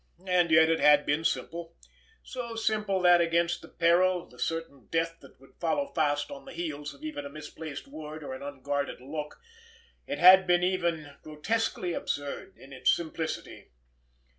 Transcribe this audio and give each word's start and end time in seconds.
And 0.25 0.49
yet 0.49 0.67
it 0.67 0.79
had 0.79 1.05
been 1.05 1.23
simple—so 1.23 2.55
simple 2.55 3.03
that, 3.03 3.21
against 3.21 3.61
the 3.61 3.67
peril, 3.67 4.25
the 4.27 4.39
certain 4.39 4.87
death 4.87 5.19
that 5.19 5.39
would 5.39 5.53
follow 5.59 5.93
fast 5.93 6.31
on 6.31 6.43
the 6.45 6.53
heels 6.53 6.95
of 6.95 7.03
even 7.03 7.23
a 7.23 7.29
misplaced 7.29 7.87
word 7.87 8.23
or 8.23 8.33
an 8.33 8.41
unguarded 8.41 8.99
look, 8.99 9.39
it 10.07 10.17
had 10.17 10.47
been 10.47 10.63
even 10.63 11.17
grotesquely 11.21 11.93
absurd 11.93 12.57
in 12.57 12.73
its 12.73 12.89
simplicity. 12.89 13.69